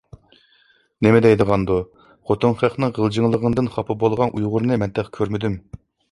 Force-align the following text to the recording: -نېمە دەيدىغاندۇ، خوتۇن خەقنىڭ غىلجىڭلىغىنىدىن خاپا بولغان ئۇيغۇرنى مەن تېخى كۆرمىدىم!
-نېمە 1.05 1.17
دەيدىغاندۇ، 1.25 1.75
خوتۇن 2.31 2.55
خەقنىڭ 2.61 2.95
غىلجىڭلىغىنىدىن 2.95 3.69
خاپا 3.75 3.97
بولغان 4.05 4.33
ئۇيغۇرنى 4.39 4.79
مەن 4.85 4.95
تېخى 4.97 5.13
كۆرمىدىم! 5.19 5.59